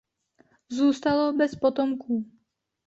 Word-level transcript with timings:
Zůstalo 0.69 1.33
bez 1.33 1.55
potomků. 1.55 2.25